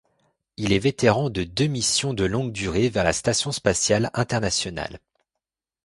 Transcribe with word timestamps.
Il 0.57 0.73
est 0.73 0.79
vétéran 0.79 1.29
de 1.29 1.43
deux 1.43 1.67
missions 1.67 2.15
de 2.15 2.23
longue 2.25 2.51
durée 2.51 2.89
vers 2.89 3.03
la 3.03 3.13
Station 3.13 3.51
spatiale 3.51 4.09
internationale. 4.15 4.99